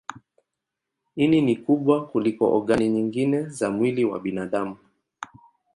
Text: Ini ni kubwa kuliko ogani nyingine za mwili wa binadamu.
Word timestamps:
Ini 1.15 1.39
ni 1.41 1.55
kubwa 1.55 2.07
kuliko 2.07 2.57
ogani 2.57 2.89
nyingine 2.89 3.45
za 3.49 3.71
mwili 3.71 4.05
wa 4.05 4.19
binadamu. 4.19 4.77